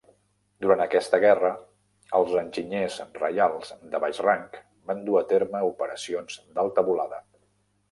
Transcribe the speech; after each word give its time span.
Durant 0.63 0.79
aquesta 0.85 1.19
guerra, 1.25 1.51
els 2.19 2.33
enginyers 2.43 2.97
reials 3.21 3.75
de 3.93 4.03
baix 4.07 4.23
rang 4.29 4.49
van 4.89 5.07
dur 5.11 5.21
a 5.23 5.25
terme 5.35 5.65
operacions 5.71 6.43
d'alta 6.59 6.89
volada. 6.91 7.25